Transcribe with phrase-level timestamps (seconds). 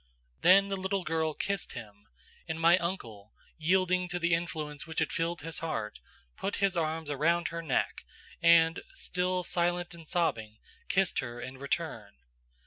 [0.39, 2.07] "Then the little girl kissed him,
[2.47, 5.99] and my uncle yielding to the influence which had filled his heart,
[6.35, 8.03] put his arms around her neck,
[8.41, 10.57] and, still silent and sobbing,
[10.89, 12.15] kissed her in return.